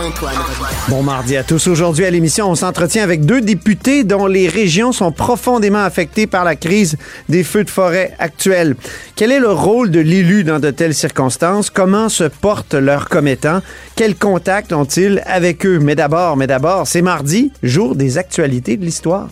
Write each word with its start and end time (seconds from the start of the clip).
Antoine 0.00 0.36
Robitaille. 0.36 0.76
Bon 0.88 1.02
mardi 1.02 1.36
à 1.36 1.42
tous. 1.42 1.66
Aujourd'hui 1.66 2.04
à 2.04 2.10
l'émission, 2.10 2.48
on 2.48 2.54
s'entretient 2.54 3.02
avec 3.02 3.26
deux 3.26 3.40
députés 3.40 4.04
dont 4.04 4.28
les 4.28 4.46
régions 4.46 4.92
sont 4.92 5.10
profondément 5.10 5.82
affectées 5.82 6.28
par 6.28 6.44
la 6.44 6.54
crise 6.54 6.96
des 7.28 7.42
feux 7.42 7.64
de 7.64 7.70
forêt 7.70 8.14
actuels. 8.20 8.76
Quel 9.16 9.32
est 9.32 9.40
le 9.40 9.50
rôle 9.50 9.90
de 9.90 9.98
l'élu 9.98 10.44
dans 10.44 10.60
de 10.60 10.70
telles 10.70 10.94
circonstances? 10.94 11.68
Comment 11.68 12.08
se 12.08 12.22
portent 12.22 12.74
leurs 12.74 13.08
commettants? 13.08 13.60
Quels 13.96 14.14
contacts 14.14 14.72
ont-ils 14.72 15.20
avec 15.26 15.66
eux? 15.66 15.80
Mais 15.80 15.96
d'abord, 15.96 16.36
mais 16.36 16.46
d'abord, 16.46 16.86
c'est 16.86 17.02
mardi, 17.02 17.50
jour 17.64 17.96
des 17.96 18.18
actualités 18.18 18.76
de 18.76 18.84
l'histoire. 18.84 19.28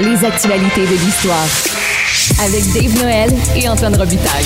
Les 0.00 0.22
actualités 0.22 0.86
de 0.86 1.02
l'histoire. 1.02 1.46
Avec 2.44 2.62
Dave 2.74 3.02
Noël 3.02 3.30
et 3.56 3.68
Antoine 3.70 3.96
Robitaille. 3.96 4.44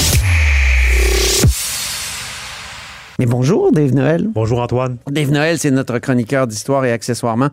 Mais 3.19 3.25
bonjour, 3.25 3.73
Dave 3.73 3.95
Noël. 3.95 4.29
Bonjour 4.29 4.61
Antoine. 4.61 4.99
Dave 5.11 5.31
Noël, 5.31 5.59
c'est 5.59 5.71
notre 5.71 5.99
chroniqueur 5.99 6.47
d'histoire 6.47 6.85
et 6.85 6.93
accessoirement 6.93 7.49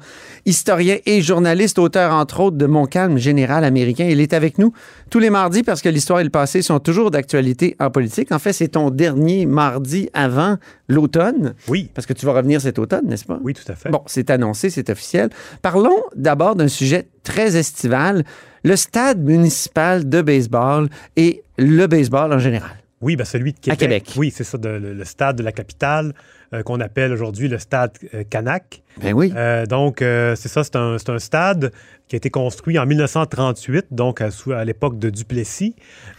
historien 0.45 0.97
et 1.05 1.21
journaliste, 1.21 1.79
auteur 1.79 2.13
entre 2.13 2.41
autres 2.41 2.57
de 2.57 2.65
Montcalm 2.65 3.17
général 3.17 3.63
américain. 3.63 4.05
Il 4.09 4.19
est 4.19 4.33
avec 4.33 4.57
nous 4.57 4.73
tous 5.09 5.19
les 5.19 5.29
mardis 5.29 5.63
parce 5.63 5.81
que 5.81 5.87
l'histoire 5.87 6.19
et 6.19 6.25
le 6.25 6.29
passé 6.29 6.61
sont 6.61 6.79
toujours 6.79 7.11
d'actualité 7.11 7.77
en 7.79 7.89
politique. 7.91 8.33
En 8.33 8.39
fait, 8.39 8.51
c'est 8.51 8.69
ton 8.69 8.89
dernier 8.89 9.45
mardi 9.45 10.09
avant 10.13 10.57
l'automne. 10.89 11.53
Oui. 11.69 11.89
Parce 11.93 12.07
que 12.07 12.13
tu 12.13 12.25
vas 12.25 12.33
revenir 12.33 12.59
cet 12.59 12.77
automne, 12.77 13.07
n'est-ce 13.07 13.25
pas? 13.25 13.39
Oui, 13.41 13.53
tout 13.53 13.71
à 13.71 13.75
fait. 13.75 13.89
Bon, 13.89 14.01
c'est 14.05 14.29
annoncé, 14.31 14.69
c'est 14.69 14.89
officiel. 14.89 15.29
Parlons 15.61 16.03
d'abord 16.13 16.57
d'un 16.57 16.67
sujet 16.67 17.07
très 17.23 17.55
estival, 17.55 18.25
le 18.65 18.75
stade 18.75 19.23
municipal 19.23 20.09
de 20.09 20.21
baseball 20.21 20.89
et 21.15 21.41
le 21.57 21.87
baseball 21.87 22.33
en 22.33 22.39
général. 22.39 22.82
Oui, 23.03 23.15
ben 23.15 23.25
celui 23.25 23.53
de 23.53 23.59
Québec. 23.59 23.79
Québec. 23.79 24.13
Oui, 24.15 24.31
c'est 24.33 24.43
ça, 24.43 24.57
de- 24.57 24.69
le, 24.69 24.93
le 24.93 25.05
stade 25.05 25.35
de 25.35 25.43
la 25.43 25.51
capitale 25.51 26.13
euh, 26.53 26.61
qu'on 26.61 26.79
appelle 26.79 27.11
aujourd'hui 27.11 27.47
le 27.47 27.57
stade 27.57 27.91
euh, 28.13 28.23
Canac. 28.29 28.83
Ben 29.01 29.13
oui. 29.13 29.33
Euh, 29.35 29.65
donc, 29.65 30.01
euh, 30.01 30.35
c'est 30.35 30.49
ça, 30.49 30.63
c'est 30.63 30.75
un, 30.75 31.19
stade 31.19 31.71
qui 32.07 32.15
a 32.15 32.17
été 32.17 32.29
construit 32.29 32.77
en 32.77 32.85
1938, 32.85 33.87
donc 33.91 34.21
à, 34.21 34.29
l'époque 34.63 34.99
de 34.99 35.09
Duplessis. 35.09 35.75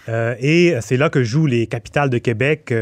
Et 0.09 0.75
c'est 0.81 0.97
là 0.97 1.09
que 1.09 1.23
jouent 1.23 1.47
les 1.47 1.67
capitales 1.67 2.11
de 2.11 2.19
Québec. 2.19 2.75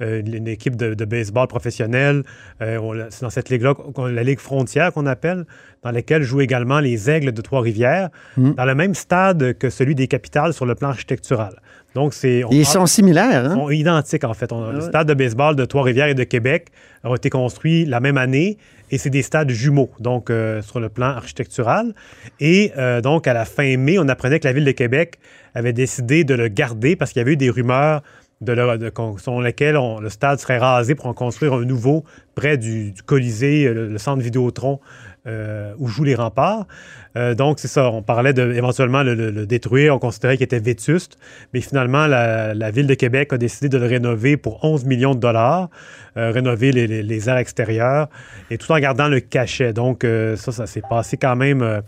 Euh, 0.00 0.22
une 0.24 0.48
équipe 0.48 0.76
de, 0.76 0.94
de 0.94 1.04
baseball 1.04 1.46
professionnelle. 1.46 2.22
Euh, 2.62 3.06
c'est 3.10 3.22
dans 3.22 3.30
cette 3.30 3.48
ligue-là, 3.50 3.74
la 4.10 4.22
Ligue 4.22 4.38
frontière 4.40 4.92
qu'on 4.92 5.06
appelle, 5.06 5.44
dans 5.82 5.90
laquelle 5.90 6.22
jouent 6.22 6.40
également 6.42 6.80
les 6.80 7.08
Aigles 7.10 7.32
de 7.32 7.40
Trois-Rivières, 7.42 8.08
Mm. 8.36 8.52
dans 8.54 8.64
le 8.64 8.74
même 8.74 8.94
stade 8.94 9.54
que 9.58 9.70
celui 9.70 9.94
des 9.94 10.06
capitales 10.08 10.52
sur 10.52 10.66
le 10.66 10.74
plan 10.74 10.88
architectural. 10.90 11.54
Donc, 11.94 12.14
c'est... 12.14 12.44
Ils 12.50 12.62
parle- 12.62 12.64
sont 12.74 12.86
similaires, 12.86 13.44
hein? 13.46 13.54
sont 13.54 13.70
identiques, 13.70 14.22
en 14.24 14.34
fait. 14.34 14.52
On- 14.52 14.64
Ah 14.68 14.72
Le 14.72 14.80
stade 14.80 15.08
de 15.08 15.14
baseball 15.14 15.56
de 15.56 15.64
Trois-Rivières 15.64 16.06
et 16.08 16.14
de 16.14 16.22
Québec 16.24 16.68
ont 17.02 17.14
été 17.16 17.30
construits 17.30 17.84
la 17.84 17.98
même 18.00 18.16
année 18.18 18.58
et 18.92 18.98
c'est 18.98 19.10
des 19.10 19.22
stades 19.22 19.50
jumeaux, 19.50 19.90
donc 19.98 20.30
euh, 20.30 20.62
sur 20.62 20.78
le 20.80 20.88
plan 20.88 21.06
architectural. 21.06 21.94
Et 22.40 22.72
euh, 22.76 23.00
donc, 23.00 23.26
à 23.26 23.32
la 23.34 23.44
fin 23.44 23.76
mai, 23.76 23.98
on 23.98 24.08
apprenait 24.08 24.38
que 24.38 24.46
la 24.46 24.52
Ville 24.52 24.64
de 24.64 24.70
Québec 24.72 25.18
avait 25.54 25.72
décidé 25.72 26.22
de 26.24 26.34
le 26.34 26.46
garder 26.48 26.94
parce 26.96 27.12
qu'il 27.12 27.20
y 27.20 27.22
avait 27.22 27.32
eu 27.32 27.36
des 27.36 27.50
rumeurs 27.50 28.02
de 28.40 28.54
selon 29.18 29.40
lesquelles 29.40 29.76
on- 29.76 30.00
le 30.00 30.08
stade 30.08 30.38
serait 30.38 30.56
rasé 30.58 30.94
pour 30.94 31.06
en 31.06 31.12
construire 31.14 31.52
un 31.52 31.64
nouveau 31.64 32.04
près 32.34 32.56
du, 32.56 32.94
Colisée, 33.04 33.66
euh, 33.66 33.88
le, 33.88 33.98
centre 33.98 34.22
Vidéotron, 34.22 34.80
euh, 35.26 35.74
où 35.78 35.88
jouent 35.88 36.04
les 36.04 36.14
remparts. 36.14 36.66
Euh, 37.16 37.34
donc, 37.34 37.58
c'est 37.58 37.68
ça, 37.68 37.90
on 37.90 38.02
parlait 38.02 38.32
de 38.32 38.50
éventuellement 38.54 39.02
le, 39.02 39.14
le- 39.14 39.44
détruire, 39.46 39.94
on 39.94 39.98
considérait 39.98 40.36
qu'il 40.38 40.44
était 40.44 40.58
vétuste, 40.58 41.18
mais 41.52 41.60
finalement, 41.60 42.06
la, 42.06 42.70
Ville 42.70 42.86
de 42.86 42.94
Québec 42.94 43.32
a 43.34 43.36
décidé 43.36 43.68
de 43.68 43.76
le 43.76 43.86
rénover 43.86 44.38
pour 44.38 44.64
11 44.64 44.86
millions 44.86 45.14
de 45.14 45.20
dollars, 45.20 45.68
rénover 46.16 46.72
les, 46.72 46.86
les- 46.86 47.02
les 47.02 47.28
aires 47.28 47.36
extérieures, 47.36 48.08
et 48.50 48.56
tout 48.56 48.72
en 48.72 48.78
gardant 48.78 49.08
le 49.08 49.20
cachet. 49.20 49.74
Donc, 49.74 50.06
ça, 50.36 50.50
ça 50.52 50.66
s'est 50.66 50.82
passé 50.88 51.16
quand 51.18 51.36
même... 51.36 51.82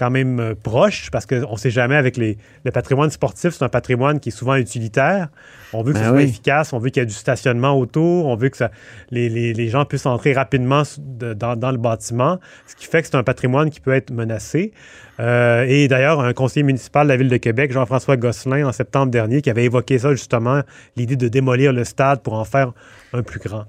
quand 0.00 0.10
même 0.10 0.40
euh, 0.40 0.54
proche, 0.60 1.10
parce 1.12 1.26
qu'on 1.26 1.52
ne 1.52 1.56
sait 1.58 1.70
jamais 1.70 1.94
avec 1.94 2.16
les, 2.16 2.38
le 2.64 2.70
patrimoine 2.72 3.10
sportif, 3.10 3.50
c'est 3.54 3.62
un 3.64 3.68
patrimoine 3.68 4.18
qui 4.18 4.30
est 4.30 4.32
souvent 4.32 4.54
utilitaire. 4.56 5.28
On 5.72 5.82
veut 5.82 5.92
que 5.92 5.98
Ben 5.98 6.04
ce 6.04 6.10
soit 6.10 6.22
efficace, 6.22 6.72
on 6.72 6.78
veut 6.78 6.88
qu'il 6.88 7.00
y 7.00 7.04
ait 7.04 7.06
du 7.06 7.14
stationnement 7.14 7.78
autour, 7.78 8.26
on 8.26 8.34
veut 8.34 8.48
que 8.48 8.56
ça, 8.56 8.70
les, 9.10 9.28
les- 9.28 9.52
les 9.52 9.68
gens 9.68 9.84
puissent 9.84 10.06
entrer 10.06 10.32
rapidement 10.32 10.80
s- 10.80 10.98
de- 10.98 11.34
dans, 11.34 11.54
dans 11.54 11.70
le 11.70 11.76
bâtiment, 11.78 12.40
ce 12.66 12.74
qui 12.74 12.86
fait 12.86 13.02
que 13.02 13.08
c'est 13.08 13.14
un 13.16 13.22
patrimoine 13.22 13.68
qui 13.70 13.78
peut 13.80 13.92
être 13.92 14.10
menacé. 14.10 14.72
Euh, 15.20 15.66
et 15.68 15.86
d'ailleurs, 15.86 16.20
un 16.20 16.32
conseiller 16.32 16.62
municipal 16.64 17.06
de 17.06 17.12
la 17.12 17.16
Ville 17.18 17.28
de 17.28 17.36
Québec, 17.36 17.70
Jean-François 17.72 18.16
Gosselin, 18.16 18.66
en 18.66 18.72
septembre 18.72 19.12
dernier, 19.12 19.42
qui 19.42 19.50
avait 19.50 19.64
évoqué 19.64 19.98
ça 19.98 20.12
justement, 20.12 20.62
l'idée 20.96 21.16
de 21.16 21.28
démolir 21.28 21.72
le 21.74 21.84
stade 21.84 22.22
pour 22.22 22.32
en 22.34 22.44
faire 22.44 22.72
un 23.12 23.22
plus 23.22 23.38
grand. 23.38 23.66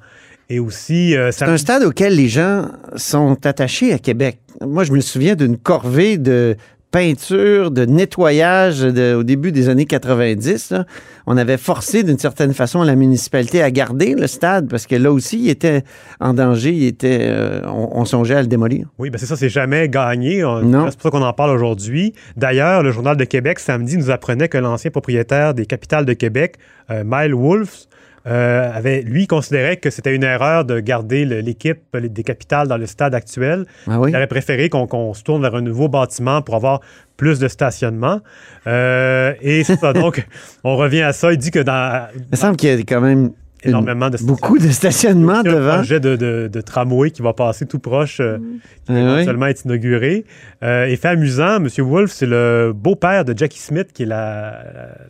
Et 0.54 0.60
aussi, 0.60 1.16
euh, 1.16 1.32
ça- 1.32 1.46
C'est 1.46 1.52
un 1.54 1.58
stade 1.58 1.84
auquel 1.84 2.14
les 2.16 2.28
gens 2.28 2.66
sont 2.98 3.38
attachés 3.46 3.94
à 3.94 4.00
Québec. 4.00 4.40
Moi, 4.60 4.84
je 4.84 4.92
me 4.92 5.00
souviens 5.00 5.36
d'une 5.36 5.58
corvée 5.58 6.18
de 6.18 6.58
peinture, 6.92 7.72
de 7.72 7.86
nettoyage 7.86 8.82
de- 8.82 9.16
au 9.16 9.24
début 9.24 9.54
des 9.54 9.70
années 9.70 9.86
90. 9.86 10.72
là. 10.72 10.86
On 11.26 11.38
avait 11.38 11.56
forcé 11.58 12.04
d'une 12.04 12.20
certaine 12.20 12.54
façon 12.54 12.84
la 12.84 12.96
municipalité 12.98 13.64
à 13.64 13.72
garder 13.72 14.14
le 14.14 14.28
stade 14.28 14.68
parce 14.70 14.88
que 14.88 14.96
là 14.96 15.10
aussi, 15.14 15.40
il 15.40 15.50
était 15.50 15.84
en 16.20 16.34
danger, 16.34 16.74
il 16.74 16.84
était, 16.86 17.20
euh, 17.22 17.62
on, 17.68 18.02
on 18.02 18.04
songeait 18.04 18.36
à 18.36 18.42
le 18.42 18.48
démolir. 18.48 18.88
Oui, 19.00 19.10
ben 19.10 19.18
c'est 19.18 19.26
ça, 19.26 19.38
c'est 19.38 19.48
jamais 19.48 19.88
gagné. 19.88 20.40
C'est 20.42 20.98
pour 20.98 21.02
ça 21.04 21.10
qu'on 21.12 21.22
en 21.24 21.32
parle 21.32 21.52
aujourd'hui. 21.52 22.14
D'ailleurs, 22.36 22.84
le 22.84 22.92
Journal 22.92 23.16
de 23.16 23.24
Québec, 23.24 23.60
samedi, 23.60 23.98
nous 23.98 24.12
apprenait 24.12 24.50
que 24.50 24.58
l'ancien 24.58 24.92
propriétaire 24.92 25.54
des 25.54 25.66
capitales 25.66 26.06
de 26.06 26.12
Québec, 26.14 26.56
euh, 26.90 27.04
Mile 27.06 27.34
Wolfe, 27.36 27.86
euh, 28.28 28.72
avait, 28.74 29.02
lui, 29.02 29.28
considérait 29.28 29.78
que 29.78 29.90
c'était 29.90 30.16
une 30.16 30.24
erreur 30.24 30.66
de 30.66 30.80
garder 30.80 31.26
l'équipe 31.26 31.80
des 31.96 32.24
capitales 32.24 32.68
dans 32.68 32.78
le 32.78 32.86
stade 32.86 33.16
actuel. 33.16 33.66
Ah 33.88 34.00
oui? 34.00 34.12
Il 34.12 34.16
aurait 34.16 34.28
préféré 34.28 34.70
qu'on 34.70 35.14
se 35.14 35.24
tourne 35.24 35.42
vers 35.42 35.56
un 35.56 35.62
nouveau 35.62 35.88
bâtiment 35.88 36.42
pour 36.42 36.56
avoir 36.56 36.82
plus 37.18 37.40
de 37.40 37.48
stationnement. 37.48 38.20
Euh, 38.68 39.34
et 39.42 39.64
c'est 39.64 39.78
ça, 39.78 39.94
donc, 39.94 40.26
on 40.64 40.76
revient 40.76 41.02
à 41.02 41.14
ça. 41.14 41.32
Il 41.32 41.38
dit 41.38 41.52
que 41.52 41.60
dans 41.60 42.08
Il 42.16 42.26
me 42.32 42.36
semble 42.36 42.58
qu'il 42.58 42.70
y 42.70 42.74
a 42.74 42.78
quand 42.78 43.02
même 43.02 43.32
énormément 43.64 44.10
de 44.10 44.18
beaucoup 44.24 44.58
de 44.58 44.70
stationnement 44.70 45.34
a 45.36 45.40
un 45.40 45.44
devant. 45.44 45.76
projet 45.76 46.00
de, 46.00 46.16
de- 46.16 46.50
de 46.52 46.62
tramway 46.62 47.12
qui 47.12 47.22
va 47.22 47.34
passer 47.34 47.66
tout 47.66 47.80
proche, 47.80 48.20
euh, 48.20 48.38
qui 48.86 48.92
va 48.94 49.00
Ah 49.00 49.04
oui? 49.04 49.12
éventuellement 49.14 49.46
être 49.48 49.66
inauguré. 49.66 50.26
Euh, 50.64 50.86
et 50.86 50.96
fait 50.96 51.10
amusant, 51.10 51.58
M. 51.58 51.68
Wolfe, 51.80 52.12
c'est 52.12 52.26
le 52.26 52.72
beau-père 52.76 53.26
de 53.26 53.38
Jackie 53.38 53.60
Smith, 53.60 53.90
qui 53.94 54.04
est 54.04 54.08
la, 54.08 54.64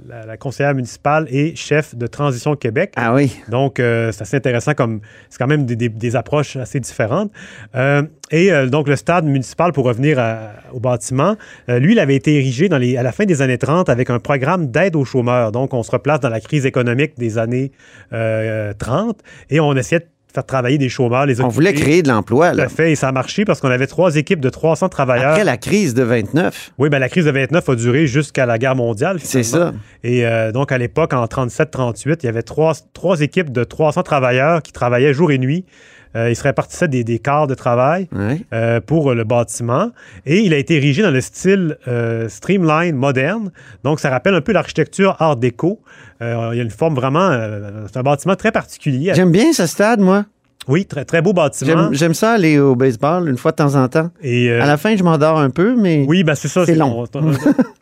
la- 0.07 0.25
la 0.25 0.38
conseillère 0.38 0.75
municipale 0.75 1.28
et 1.29 1.56
chef 1.56 1.95
de 1.95 2.07
Transition 2.07 2.56
Québec. 2.56 2.94
Ah 2.95 3.13
oui. 3.13 3.35
Donc, 3.50 3.79
euh, 3.79 4.11
c'est 4.11 4.23
assez 4.23 4.38
intéressant 4.38 4.73
comme 4.73 5.01
c'est 5.29 5.38
quand 5.38 5.47
même 5.47 5.66
des, 5.66 5.75
des- 5.75 5.90
des 5.90 6.16
approches 6.16 6.56
assez 6.57 6.79
différentes. 6.79 7.31
Et 8.31 8.51
euh, 8.51 8.67
donc, 8.67 8.87
le 8.87 8.95
stade 8.95 9.25
municipal, 9.25 9.71
pour 9.73 9.85
revenir 9.85 10.17
à- 10.19 10.51
au 10.73 10.79
bâtiment, 10.79 11.35
euh, 11.69 11.79
lui, 11.79 11.93
il 11.93 11.99
avait 11.99 12.15
été 12.15 12.35
érigé 12.35 12.69
dans 12.69 12.77
les, 12.77 12.97
à 12.97 13.03
la 13.03 13.11
fin 13.11 13.25
des 13.25 13.41
années 13.41 13.57
30 13.57 13.89
avec 13.89 14.09
un 14.09 14.19
programme 14.19 14.67
d'aide 14.67 14.95
aux 14.95 15.05
chômeurs. 15.05 15.51
Donc, 15.51 15.73
on 15.73 15.83
se 15.83 15.91
replace 15.91 16.19
dans 16.21 16.29
la 16.29 16.39
crise 16.39 16.65
économique 16.65 17.13
des 17.17 17.37
années 17.37 17.71
euh, 18.13 18.73
30 18.77 19.19
et 19.49 19.59
on 19.59 19.75
essayait 19.75 19.99
de 19.99 20.05
faire 20.33 20.45
travailler 20.45 20.77
des 20.77 20.87
chômeurs, 20.87 21.25
les 21.25 21.41
On 21.41 21.49
voulait 21.49 21.73
créer 21.73 22.03
de 22.03 22.07
l'emploi. 22.07 22.51
Tout 22.51 22.61
à 22.61 22.69
fait, 22.69 22.93
et 22.93 22.95
ça 22.95 23.09
a 23.09 23.11
marché 23.11 23.43
parce 23.43 23.59
qu'on 23.59 23.69
avait 23.69 23.85
trois 23.85 24.15
équipes 24.15 24.39
de 24.39 24.49
300 24.49 24.87
travailleurs. 24.87 25.31
Après 25.31 25.43
la 25.43 25.57
crise 25.57 25.93
de 25.93 26.03
29. 26.03 26.71
Oui, 26.77 26.87
ben, 26.87 26.99
la 26.99 27.09
crise 27.09 27.25
de 27.25 27.31
29 27.31 27.67
a 27.67 27.75
duré 27.75 28.07
jusqu'à 28.07 28.45
la 28.45 28.57
guerre 28.57 28.77
mondiale. 28.77 29.17
C'est 29.21 29.43
ça. 29.43 29.73
Et 30.05 30.25
euh, 30.25 30.53
donc, 30.53 30.71
à 30.71 30.77
l'époque, 30.77 31.11
en 31.11 31.25
37-38, 31.25 32.19
il 32.23 32.27
y 32.27 32.29
avait 32.29 32.43
trois, 32.43 32.71
trois 32.93 33.19
équipes 33.19 33.51
de 33.51 33.65
300 33.65 34.03
travailleurs 34.03 34.61
qui 34.61 34.71
travaillaient 34.71 35.13
jour 35.13 35.33
et 35.33 35.37
nuit. 35.37 35.66
Euh, 36.16 36.29
ils 36.29 36.35
se 36.35 36.43
répartissaient 36.43 36.87
des, 36.87 37.03
des 37.03 37.19
quarts 37.19 37.47
de 37.47 37.55
travail 37.55 38.08
euh, 38.53 38.81
pour 38.81 39.13
le 39.13 39.23
bâtiment. 39.23 39.91
Et 40.25 40.40
il 40.40 40.53
a 40.53 40.58
été 40.58 40.75
érigé 40.75 41.02
dans 41.02 41.11
le 41.11 41.22
style 41.22 41.78
euh, 41.87 42.28
streamline 42.28 42.96
moderne. 42.96 43.52
Donc, 43.84 43.99
ça 43.99 44.09
rappelle 44.09 44.35
un 44.35 44.41
peu 44.41 44.52
l'architecture 44.52 45.16
art 45.19 45.37
déco. 45.37 45.79
Euh, 46.22 46.49
il 46.53 46.58
y 46.58 46.59
a 46.59 46.63
une 46.63 46.69
forme 46.69 46.96
vraiment... 46.96 47.29
euh, 47.31 47.87
c'est 47.87 47.97
un 47.97 48.03
bâtiment 48.03 48.35
très 48.35 48.52
particulier. 48.52 49.13
J'aime 49.16 49.31
bien 49.31 49.53
ce 49.53 49.66
stade, 49.66 50.02
moi. 50.02 50.25
Oui, 50.67 50.85
très, 50.85 51.05
très 51.05 51.22
beau 51.22 51.34
bâtiment. 51.34 51.90
J'aime 51.91 52.13
ça 52.13 52.34
aller 52.34 52.59
au 52.59 52.75
baseball 52.75 53.28
une 53.29 53.37
fois 53.37 53.52
de 53.52 53.55
temps 53.58 53.75
en 53.75 53.87
temps. 53.87 54.11
Et, 54.22 54.49
euh, 54.49 54.61
À 54.61 54.66
la 54.67 54.78
fin, 54.78 54.96
je 54.96 55.03
m'endors 55.03 55.40
un 55.40 55.49
peu, 55.49 55.75
mais 55.75 56.05
Oui, 56.08 56.23
ben 56.23 56.35
c'est 56.35 56.47
ça. 56.47 56.66
C'est 56.66 56.75
long. 56.75 57.05
On, 57.13 57.19
on- 57.19 57.34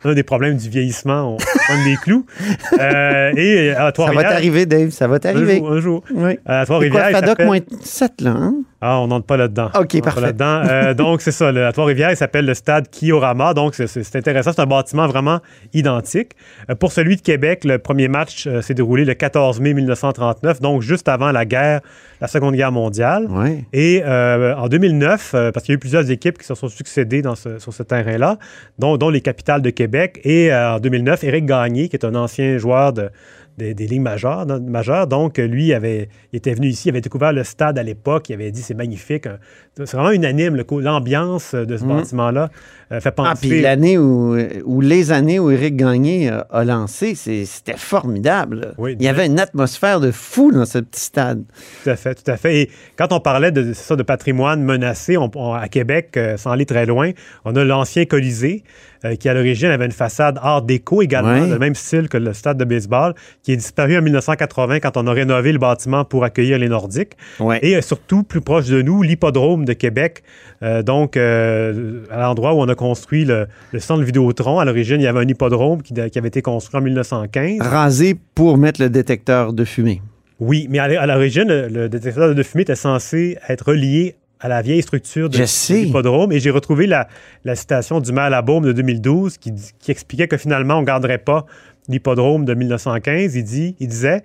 on 0.04 0.10
a 0.10 0.14
des 0.14 0.22
problèmes 0.22 0.56
du 0.56 0.68
vieillissement. 0.68 1.34
On 1.34 1.36
donne 1.36 1.84
des 1.84 1.96
clous. 1.96 2.24
Euh, 2.80 3.32
et 3.36 3.70
à 3.70 3.74
ça 3.76 3.82
va 3.84 3.92
Trois-Rivières... 3.92 4.30
t'arriver, 4.30 4.66
Dave, 4.66 4.90
ça 4.90 5.06
va 5.06 5.16
Un 5.16 5.18
t'arriver. 5.18 5.58
jour, 5.58 5.72
un 5.72 5.80
jour. 5.80 6.02
Oui. 6.14 6.38
À 6.46 6.64
Trois-Rivières, 6.64 7.10
FADOC 7.10 7.40
moins 7.44 7.58
7, 7.82 8.20
là, 8.22 8.30
hein? 8.30 8.54
Ah, 8.82 8.98
on 9.00 9.08
n'entre 9.08 9.26
pas 9.26 9.36
là-dedans. 9.36 9.66
OK, 9.66 9.74
On 9.74 9.80
n'entre 9.80 9.98
pas 9.98 10.04
parfait. 10.06 10.20
là-dedans. 10.22 10.62
Euh, 10.68 10.94
donc, 10.94 11.20
c'est 11.20 11.32
ça. 11.32 11.52
Le, 11.52 11.66
à 11.66 11.72
Trois-Rivières, 11.72 12.10
il 12.10 12.16
s'appelle 12.16 12.46
le 12.46 12.54
stade 12.54 12.88
Kiorama. 12.90 13.52
Donc, 13.54 13.74
c'est- 13.74 14.16
intéressant. 14.16 14.52
C'est 14.54 14.62
un 14.62 14.66
bâtiment 14.66 15.06
vraiment 15.06 15.40
identique. 15.74 16.32
Euh, 16.70 16.74
pour 16.74 16.92
celui 16.92 17.16
de 17.16 17.20
Québec, 17.20 17.64
le 17.64 17.78
premier 17.78 18.08
match 18.08 18.46
euh, 18.46 18.62
s'est 18.62 18.74
déroulé 18.74 19.04
le 19.04 19.14
14 19.14 19.60
mai 19.60 19.74
1939, 19.74 20.60
donc 20.60 20.82
juste 20.82 21.08
avant 21.08 21.30
la 21.32 21.44
guerre, 21.44 21.80
la 22.20 22.26
Seconde 22.28 22.54
Guerre 22.54 22.72
mondiale. 22.72 23.26
Oui. 23.28 23.64
Et 23.72 24.02
euh, 24.04 24.54
en 24.56 24.68
2009, 24.68 25.32
euh, 25.34 25.52
parce 25.52 25.64
qu'il 25.66 25.72
y 25.72 25.74
a 25.74 25.76
eu 25.76 25.78
plusieurs 25.78 26.10
équipes 26.10 26.38
qui 26.38 26.46
se 26.46 26.54
sont 26.54 26.68
succédées 26.68 27.22
dans 27.22 27.34
ce- 27.34 27.58
sur 27.58 27.72
ce 27.72 27.82
terrain-là, 27.82 28.38
dont, 28.78 28.96
dont 28.96 29.10
les 29.10 29.20
capitales 29.20 29.62
de 29.62 29.70
Québec. 29.70 30.20
Et 30.24 30.52
euh, 30.52 30.76
en 30.76 30.80
2009, 30.80 31.24
Éric 31.24 31.46
Gagné, 31.46 31.88
qui 31.88 31.96
est 31.96 32.04
un 32.04 32.14
ancien 32.14 32.58
joueur 32.58 32.92
de- 32.92 33.10
des, 33.58 33.74
des 33.74 33.86
ligues 33.86 34.00
majeures, 34.00 34.46
majeures, 34.60 35.06
donc 35.06 35.38
lui 35.38 35.72
avait, 35.72 36.08
il 36.32 36.36
était 36.36 36.54
venu 36.54 36.68
ici, 36.68 36.88
il 36.88 36.92
avait 36.92 37.00
découvert 37.00 37.32
le 37.32 37.44
stade 37.44 37.78
à 37.78 37.82
l'époque, 37.82 38.28
il 38.28 38.34
avait 38.34 38.50
dit 38.50 38.62
c'est 38.62 38.74
magnifique. 38.74 39.28
C'est 39.86 39.96
vraiment 39.96 40.12
unanime, 40.12 40.62
l'ambiance 40.80 41.54
euh, 41.54 41.64
de 41.64 41.76
ce 41.76 41.84
bâtiment-là 41.84 42.50
euh, 42.92 43.00
fait 43.00 43.10
penser. 43.12 43.30
Ah, 43.32 43.36
puis 43.40 43.60
l'année 43.60 43.98
où, 43.98 44.36
où 44.64 44.80
les 44.80 45.12
années 45.12 45.38
où 45.38 45.50
Éric 45.50 45.76
Gagné 45.76 46.28
a, 46.28 46.46
a 46.50 46.64
lancé, 46.64 47.14
c'était 47.14 47.76
formidable. 47.76 48.74
Oui, 48.78 48.96
Il 48.98 49.04
y 49.04 49.08
avait 49.08 49.26
une 49.26 49.38
atmosphère 49.40 50.00
de 50.00 50.10
fou 50.10 50.50
dans 50.52 50.64
ce 50.66 50.78
petit 50.78 51.00
stade. 51.00 51.42
Tout 51.84 51.90
à 51.90 51.96
fait, 51.96 52.14
tout 52.14 52.30
à 52.30 52.36
fait. 52.36 52.62
Et 52.62 52.70
quand 52.96 53.12
on 53.12 53.20
parlait 53.20 53.52
de, 53.52 53.72
ça, 53.72 53.94
de 53.96 54.02
patrimoine 54.02 54.62
menacé, 54.62 55.16
on- 55.16 55.30
on- 55.36 55.52
à 55.54 55.68
Québec, 55.68 56.10
euh, 56.16 56.36
sans 56.36 56.50
aller 56.50 56.66
très 56.66 56.86
loin, 56.86 57.10
on 57.44 57.54
a 57.56 57.64
l'ancien 57.64 58.04
Colisée, 58.06 58.64
euh, 59.04 59.14
qui 59.14 59.28
à 59.28 59.34
l'origine 59.34 59.68
avait 59.70 59.86
une 59.86 59.92
façade 59.92 60.38
art 60.42 60.62
déco 60.62 61.00
également, 61.02 61.30
Ouais. 61.30 61.48
le 61.48 61.58
même 61.58 61.74
style 61.74 62.08
que 62.08 62.18
le 62.18 62.32
stade 62.34 62.58
de 62.58 62.64
baseball, 62.64 63.14
qui 63.42 63.52
est 63.52 63.56
disparu 63.56 63.96
en 63.96 64.02
1980 64.02 64.80
quand 64.80 64.96
on 64.96 65.06
a 65.06 65.12
rénové 65.12 65.52
le 65.52 65.58
bâtiment 65.58 66.04
pour 66.04 66.24
accueillir 66.24 66.58
les 66.58 66.68
Nordiques. 66.68 67.12
Ouais. 67.38 67.58
Et 67.62 67.76
euh, 67.76 67.80
surtout, 67.80 68.24
plus 68.24 68.40
proche 68.42 68.66
de 68.66 68.82
nous, 68.82 69.02
l'hippodrome 69.02 69.64
de 69.70 69.78
Québec, 69.78 70.22
euh, 70.62 70.82
donc 70.82 71.16
euh, 71.16 72.02
à 72.10 72.20
l'endroit 72.20 72.52
où 72.54 72.58
on 72.60 72.68
a 72.68 72.74
construit 72.74 73.24
le, 73.24 73.46
le 73.72 73.78
centre 73.78 74.02
Vidéotron. 74.02 74.58
À 74.58 74.64
l'origine, 74.64 75.00
il 75.00 75.04
y 75.04 75.06
avait 75.06 75.20
un 75.20 75.28
hippodrome 75.28 75.82
qui, 75.82 75.94
qui 75.94 76.18
avait 76.18 76.28
été 76.28 76.42
construit 76.42 76.78
en 76.78 76.82
1915. 76.84 77.60
Rasé 77.60 78.16
pour 78.34 78.58
mettre 78.58 78.80
le 78.82 78.90
détecteur 78.90 79.52
de 79.52 79.64
fumée. 79.64 80.02
Oui, 80.40 80.66
mais 80.70 80.78
à 80.78 80.84
à 80.84 81.06
l'origine, 81.06 81.48
le, 81.48 81.68
le 81.68 81.88
détecteur 81.88 82.34
de 82.34 82.42
fumée 82.42 82.62
était 82.62 82.74
censé 82.74 83.38
être 83.48 83.68
relié 83.68 84.16
à 84.42 84.48
la 84.48 84.62
vieille 84.62 84.80
structure 84.82 85.28
de, 85.28 85.36
l'hippodrome. 85.84 86.32
Et 86.32 86.40
j'ai 86.40 86.50
retrouvé 86.50 86.86
la, 86.86 87.08
la 87.44 87.54
citation 87.54 88.00
du 88.00 88.10
maire 88.12 88.30
Labaume 88.30 88.64
de 88.64 88.72
2012 88.72 89.36
qui, 89.36 89.52
dit- 89.52 89.72
qui 89.78 89.90
expliquait 89.90 90.28
que 90.28 90.38
finalement, 90.38 90.76
on 90.78 90.80
ne 90.80 90.86
garderait 90.86 91.18
pas 91.18 91.44
l'hippodrome 91.88 92.44
de 92.46 92.54
1915. 92.54 93.36
Il, 93.36 93.44
dit, 93.44 93.76
il 93.80 93.88
disait 93.88 94.22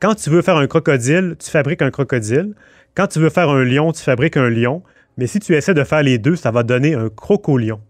Quand 0.00 0.16
tu 0.16 0.30
veux 0.30 0.42
faire 0.42 0.56
un 0.56 0.66
crocodile, 0.66 1.36
tu 1.38 1.48
fabriques 1.48 1.82
un 1.82 1.92
crocodile. 1.92 2.54
Quand 2.94 3.06
tu 3.06 3.18
veux 3.18 3.30
faire 3.30 3.48
un 3.50 3.64
lion, 3.64 3.92
tu 3.92 4.02
fabriques 4.02 4.36
un 4.36 4.50
lion. 4.50 4.82
Mais 5.18 5.26
si 5.26 5.38
tu 5.40 5.54
essaies 5.54 5.74
de 5.74 5.84
faire 5.84 6.02
les 6.02 6.18
deux, 6.18 6.36
ça 6.36 6.50
va 6.50 6.62
donner 6.62 6.94
un 6.94 7.08
crocolion. 7.08 7.80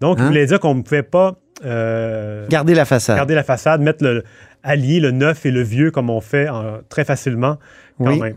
Donc, 0.00 0.18
il 0.18 0.22
Hein? 0.22 0.26
voulait 0.28 0.46
dire 0.46 0.60
qu'on 0.60 0.74
ne 0.74 0.82
pouvait 0.82 1.02
pas 1.02 1.36
euh, 1.64 2.46
Garder 2.48 2.74
la 2.74 2.84
façade. 2.84 3.16
garder 3.16 3.34
la 3.34 3.42
façade, 3.42 3.80
mettre 3.80 4.04
le 4.04 4.22
allier 4.62 5.00
le 5.00 5.10
neuf 5.10 5.44
et 5.46 5.50
le 5.50 5.62
vieux 5.62 5.90
comme 5.90 6.08
on 6.10 6.20
fait 6.20 6.48
en- 6.48 6.78
très 6.88 7.04
facilement 7.04 7.56
quand 7.98 8.10
Oui. 8.12 8.20
même. 8.20 8.36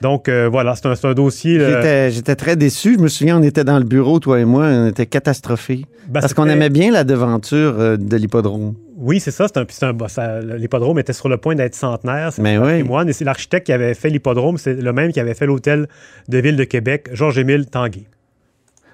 Donc 0.00 0.28
euh, 0.28 0.48
voilà, 0.50 0.74
c'est 0.74 0.86
un, 1.04 1.12
dossier. 1.14 1.58
euh, 1.60 2.10
J'étais, 2.10 2.34
très 2.34 2.56
déçu. 2.56 2.94
Je 2.94 2.98
me 2.98 3.08
souviens, 3.08 3.38
on 3.38 3.42
était 3.42 3.62
dans 3.64 3.78
le 3.78 3.84
bureau, 3.84 4.18
toi 4.20 4.40
et 4.40 4.44
moi, 4.44 4.64
on 4.66 4.86
était 4.88 5.06
catastrophés. 5.06 5.84
ben, 6.08 6.20
Parce 6.20 6.34
qu'on 6.34 6.48
aimait 6.48 6.70
bien 6.70 6.90
la 6.90 7.04
devanture 7.04 7.98
de 7.98 8.16
l'hippodrome. 8.16 8.74
Oui, 9.02 9.18
c'est 9.20 9.32
ça. 9.32 9.48
c'est 9.48 9.58
un- 9.58 9.66
c'est 9.68 9.84
un- 9.84 10.08
ça- 10.08 10.40
L'hippodrome 10.40 10.98
était 10.98 11.12
sur 11.12 11.28
le 11.28 11.36
point 11.36 11.54
d'être 11.56 11.74
centenaire. 11.74 12.32
C'est 12.32 12.40
Mais 12.40 12.54
un 12.54 12.60
oui. 12.62 12.68
patrimoine. 12.78 13.08
Et 13.08 13.12
c'est 13.12 13.24
l'architecte 13.24 13.66
qui 13.66 13.72
avait 13.72 13.94
fait 13.94 14.08
l'hippodrome, 14.10 14.58
c'est 14.58 14.74
le 14.74 14.92
même 14.92 15.12
qui 15.12 15.18
avait 15.20 15.34
fait 15.34 15.46
l'hôtel 15.46 15.88
de 16.28 16.38
ville 16.38 16.56
de 16.56 16.64
Québec, 16.64 17.08
Georges-Émile 17.12 17.66
Tanguay. 17.66 18.04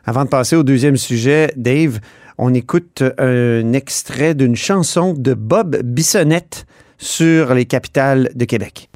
Avant 0.07 0.25
de 0.25 0.31
passer 0.31 0.57
au 0.57 0.63
deuxième 0.63 0.97
sujet, 0.97 1.53
Dave, 1.57 2.01
on 2.39 2.55
écoute 2.55 3.03
un 3.19 3.73
extrait 3.75 4.35
d'une 4.35 4.57
chanson 4.57 5.13
de 5.13 5.35
Bob 5.35 5.77
Bissonnette 5.85 6.67
sur 6.97 7.53
les 7.53 7.67
capitales 7.67 8.31
de 8.35 8.45
Québec. 8.47 8.89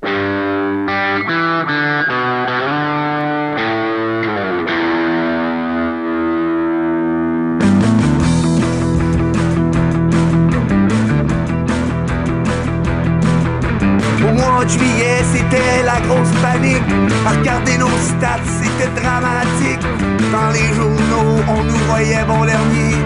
Mois 14.63 14.65
de 14.65 14.79
juillet, 14.79 15.19
c'était 15.35 15.83
la 15.83 16.01
grosse 16.01 16.31
panique. 16.41 16.83
À 17.27 17.39
regarder 17.39 17.79
nos 17.79 17.89
stats, 17.89 18.41
c'était 18.63 19.01
dramatique. 19.01 19.83
Dans 20.31 20.51
les 20.51 20.75
journaux, 20.75 21.43
on 21.49 21.65
nous 21.65 21.79
voyait 21.89 22.25
bon 22.27 22.45
dernier. 22.45 22.97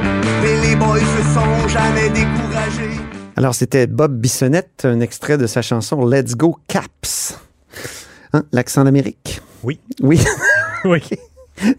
Mais 0.43 0.69
les 0.69 0.77
boys 0.77 0.99
se 0.99 1.35
sont 1.35 1.69
jamais 1.69 2.09
découragés. 2.11 3.01
Alors, 3.37 3.55
c'était 3.55 3.87
Bob 3.87 4.19
Bissonnette, 4.19 4.85
un 4.85 5.01
extrait 5.01 5.39
de 5.39 5.47
sa 5.47 5.63
chanson 5.63 6.07
Let's 6.07 6.35
Go 6.35 6.59
Caps. 6.69 7.39
Hein, 8.33 8.43
L'accent 8.53 8.85
d'Amérique? 8.85 9.41
Oui. 9.63 9.81
Oui. 10.03 10.21
Oui. 10.85 11.01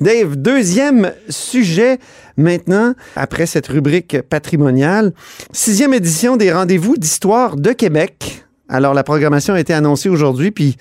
Dave, 0.01 0.35
deuxième 0.35 1.13
sujet 1.29 1.97
maintenant, 2.35 2.93
après 3.15 3.45
cette 3.45 3.67
rubrique 3.67 4.21
patrimoniale. 4.23 5.13
Sixième 5.53 5.93
édition 5.93 6.35
des 6.35 6.51
rendez-vous 6.51 6.97
d'histoire 6.97 7.55
de 7.55 7.71
Québec. 7.71 8.46
Alors, 8.69 8.93
la 8.93 9.03
programmation 9.03 9.53
a 9.53 9.59
été 9.59 9.73
annoncée 9.73 10.09
aujourd'hui, 10.09 10.51
puis 10.51 10.77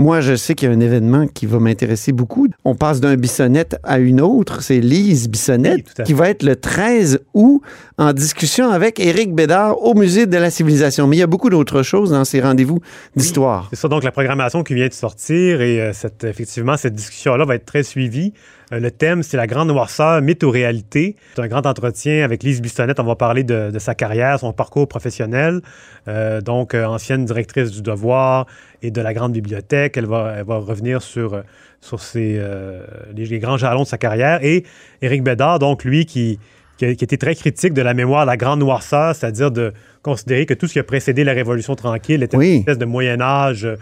moi, 0.00 0.22
je 0.22 0.34
sais 0.34 0.54
qu'il 0.54 0.66
y 0.66 0.72
a 0.72 0.74
un 0.74 0.80
événement 0.80 1.26
qui 1.26 1.44
va 1.44 1.58
m'intéresser 1.58 2.12
beaucoup. 2.12 2.48
On 2.64 2.74
passe 2.74 3.00
d'un 3.00 3.16
Bissonnette 3.16 3.76
à 3.82 3.98
une 3.98 4.22
autre, 4.22 4.62
c'est 4.62 4.80
Lise 4.80 5.28
Bissonnette, 5.28 5.92
Oui, 5.98 6.04
qui 6.06 6.14
va 6.14 6.30
être 6.30 6.42
le 6.42 6.56
13 6.56 7.20
août 7.34 7.60
en 7.98 8.14
discussion 8.14 8.70
avec 8.70 8.98
Éric 8.98 9.34
Bédard 9.34 9.82
au 9.82 9.92
Musée 9.92 10.24
de 10.24 10.38
la 10.38 10.50
Civilisation. 10.50 11.06
Mais 11.06 11.16
il 11.16 11.18
y 11.20 11.22
a 11.22 11.26
beaucoup 11.26 11.50
d'autres 11.50 11.82
choses 11.82 12.12
dans 12.12 12.24
ces 12.24 12.40
rendez-vous 12.40 12.80
d'histoire. 13.14 13.68
C'est 13.68 13.76
ça, 13.78 13.88
donc 13.88 14.02
la 14.02 14.10
programmation 14.10 14.62
qui 14.62 14.72
vient 14.72 14.88
de 14.88 14.94
sortir 14.94 15.60
et 15.60 15.82
euh, 15.82 15.92
cette, 15.92 16.24
effectivement, 16.24 16.78
cette 16.78 16.94
discussion-là 16.94 17.44
va 17.44 17.56
être 17.56 17.66
très 17.66 17.82
suivie. 17.82 18.32
Euh, 18.72 18.78
le 18.80 18.90
thème, 18.90 19.22
c'est 19.22 19.36
la 19.36 19.46
grande 19.46 19.68
noirceur, 19.68 20.20
mythe 20.22 20.42
ou 20.44 20.50
réalité. 20.50 21.16
C'est 21.34 21.42
un 21.42 21.48
grand 21.48 21.66
entretien 21.66 22.24
avec 22.24 22.42
Lise 22.42 22.60
Bissonnette. 22.62 23.00
On 23.00 23.04
va 23.04 23.16
parler 23.16 23.42
de, 23.44 23.70
de 23.70 23.78
sa 23.78 23.94
carrière, 23.94 24.38
son 24.38 24.52
parcours 24.52 24.86
professionnel. 24.88 25.60
Euh, 26.08 26.40
donc, 26.40 26.74
euh, 26.74 26.84
ancienne 26.84 27.24
directrice 27.24 27.70
du 27.70 27.82
Devoir 27.82 28.46
et 28.82 28.90
de 28.90 29.00
la 29.00 29.12
Grande 29.12 29.32
Bibliothèque. 29.32 29.96
Elle 29.96 30.06
va, 30.06 30.34
elle 30.38 30.44
va 30.44 30.56
revenir 30.58 31.02
sur, 31.02 31.42
sur 31.80 32.00
ses, 32.00 32.36
euh, 32.38 32.82
les, 33.14 33.26
les 33.26 33.38
grands 33.38 33.56
jalons 33.56 33.82
de 33.82 33.88
sa 33.88 33.98
carrière. 33.98 34.38
Et 34.44 34.64
Éric 35.02 35.22
Bédard, 35.24 35.58
donc 35.58 35.84
lui, 35.84 36.06
qui, 36.06 36.38
qui, 36.78 36.84
a, 36.84 36.94
qui 36.94 37.02
a 37.02 37.06
été 37.06 37.18
très 37.18 37.34
critique 37.34 37.74
de 37.74 37.82
la 37.82 37.92
mémoire 37.94 38.22
de 38.24 38.30
la 38.30 38.36
grande 38.36 38.60
noirceur, 38.60 39.14
c'est-à-dire 39.14 39.50
de 39.50 39.72
considérer 40.02 40.46
que 40.46 40.54
tout 40.54 40.66
ce 40.66 40.74
qui 40.74 40.78
a 40.78 40.84
précédé 40.84 41.24
la 41.24 41.32
Révolution 41.32 41.74
tranquille 41.74 42.22
était 42.22 42.36
Oui. 42.36 42.52
une 42.52 42.58
espèce 42.60 42.78
de 42.78 42.86
Moyen 42.86 43.20
Âge 43.20 43.64
euh, 43.64 43.76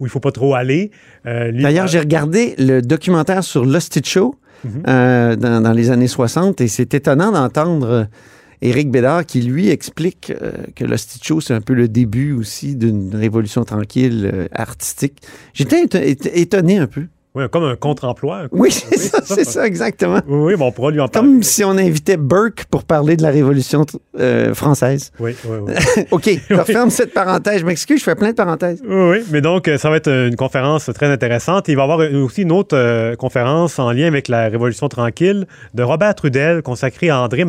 où 0.00 0.06
il 0.06 0.10
faut 0.10 0.20
pas 0.20 0.32
trop 0.32 0.54
aller. 0.54 0.90
Euh, 1.26 1.52
D'ailleurs, 1.52 1.86
j'ai 1.86 2.00
regardé 2.00 2.54
le 2.58 2.80
documentaire 2.82 3.44
sur 3.44 3.64
l'Hostie 3.64 4.02
Show 4.04 4.34
Mhm. 4.64 4.82
euh, 4.88 5.36
dans, 5.36 5.60
dans 5.60 5.72
les 5.72 5.90
années 5.90 6.08
60 6.08 6.62
et 6.62 6.68
c'est 6.68 6.94
étonnant 6.94 7.30
d'entendre 7.32 7.86
euh, 7.86 8.04
Éric 8.62 8.90
Bédard 8.90 9.26
qui, 9.26 9.42
lui, 9.42 9.68
explique 9.68 10.32
euh, 10.40 10.52
que 10.74 10.86
l'Hostie 10.86 11.20
Show, 11.22 11.42
c'est 11.42 11.52
un 11.52 11.60
peu 11.60 11.74
le 11.74 11.86
début 11.86 12.32
aussi 12.32 12.74
d'une 12.74 13.14
révolution 13.14 13.62
tranquille 13.64 14.30
euh, 14.32 14.46
artistique. 14.52 15.18
J'étais 15.52 15.84
éton- 15.84 16.00
éton- 16.02 16.30
étonné 16.32 16.78
un 16.78 16.86
peu. 16.86 17.02
Oui, 17.34 17.44
comme 17.50 17.64
un 17.64 17.76
contre-emploi. 17.76 18.42
Oui, 18.52 18.70
c'est 18.70 18.96
ça, 18.96 19.18
c'est 19.22 19.26
ça. 19.26 19.34
c'est 19.34 19.44
ça, 19.44 19.66
exactement. 19.66 20.20
Oui, 20.28 20.52
oui, 20.52 20.56
bon, 20.56 20.66
on 20.66 20.72
pourra 20.72 20.90
lui 20.90 21.00
en 21.00 21.08
parler. 21.08 21.28
Comme 21.28 21.42
si 21.42 21.64
on 21.64 21.70
invitait 21.72 22.16
Burke 22.16 22.64
pour 22.70 22.84
parler 22.84 23.16
de 23.16 23.22
la 23.22 23.30
Révolution 23.30 23.84
euh, 24.20 24.54
française. 24.54 25.10
Oui, 25.18 25.34
oui, 25.44 25.56
oui. 25.66 26.02
OK, 26.10 26.30
je 26.50 26.54
referme 26.54 26.90
cette 26.90 27.12
parenthèse. 27.12 27.60
Je 27.60 27.66
m'excuse, 27.66 27.98
je 27.98 28.04
fais 28.04 28.14
plein 28.14 28.30
de 28.30 28.36
parenthèses. 28.36 28.82
Oui, 28.86 28.94
oui, 29.10 29.24
mais 29.30 29.40
donc, 29.40 29.66
euh, 29.68 29.78
ça 29.78 29.90
va 29.90 29.96
être 29.96 30.08
une 30.10 30.36
conférence 30.36 30.90
très 30.94 31.06
intéressante. 31.06 31.68
Il 31.68 31.76
va 31.76 31.82
y 31.82 31.84
avoir 31.90 31.98
aussi 32.22 32.42
une 32.42 32.52
autre 32.52 32.76
euh, 32.76 33.16
conférence 33.16 33.78
en 33.78 33.90
lien 33.92 34.06
avec 34.06 34.28
la 34.28 34.48
Révolution 34.48 34.88
tranquille 34.88 35.46
de 35.74 35.82
Robert 35.82 36.14
Trudel, 36.14 36.62
consacrée 36.62 37.10
à 37.10 37.20
André 37.20 37.44